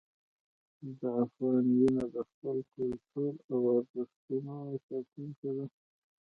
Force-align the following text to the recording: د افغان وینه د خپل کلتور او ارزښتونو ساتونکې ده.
د 0.99 1.01
افغان 1.23 1.65
وینه 1.77 2.05
د 2.13 2.15
خپل 2.29 2.57
کلتور 2.73 3.31
او 3.51 3.59
ارزښتونو 3.75 4.55
ساتونکې 4.87 5.49
ده. 5.57 5.65